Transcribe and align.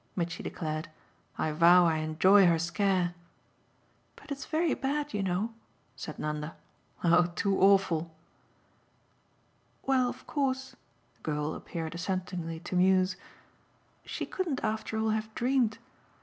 Mitchy 0.15 0.41
declared. 0.41 0.89
"I 1.37 1.51
vow 1.51 1.85
I 1.85 1.97
enjoy 1.97 2.47
her 2.47 2.57
scare." 2.57 3.13
"But 4.15 4.31
it's 4.31 4.47
very 4.47 4.73
bad, 4.73 5.13
you 5.13 5.21
know," 5.21 5.53
said 5.95 6.17
Nanda. 6.17 6.55
"Oh 7.03 7.27
too 7.35 7.59
awful!" 7.61 8.11
"Well, 9.83 10.09
of 10.09 10.25
course," 10.25 10.75
the 11.17 11.21
girl 11.21 11.53
appeared 11.53 11.93
assentingly 11.93 12.61
to 12.63 12.75
muse, 12.75 13.15
"she 14.03 14.25
couldn't 14.25 14.63
after 14.63 14.97
all 14.97 15.11
have 15.11 15.35
dreamed 15.35 15.77